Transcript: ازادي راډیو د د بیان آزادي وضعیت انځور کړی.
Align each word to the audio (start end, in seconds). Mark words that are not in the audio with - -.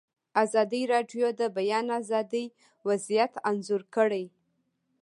ازادي 0.43 0.81
راډیو 0.93 1.27
د 1.33 1.37
د 1.39 1.41
بیان 1.57 1.85
آزادي 1.99 2.45
وضعیت 2.87 3.33
انځور 3.49 3.81
کړی. 3.95 4.25